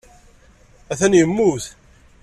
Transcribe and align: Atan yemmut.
Atan 0.91 1.13
yemmut. 1.19 1.65